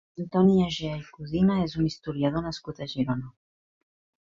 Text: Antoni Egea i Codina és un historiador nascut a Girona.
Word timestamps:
Antoni 0.21 0.53
Egea 0.67 0.93
i 1.01 1.03
Codina 1.17 1.59
és 1.67 1.77
un 1.81 1.87
historiador 1.91 2.47
nascut 2.49 2.85
a 2.87 2.91
Girona. 2.97 3.33